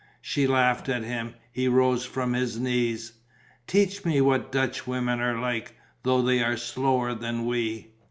[0.19, 1.35] She laughed at him.
[1.51, 3.13] He rose from his knees:
[3.67, 7.91] "Teach me what Dutchwomen are like, though they are slower than we."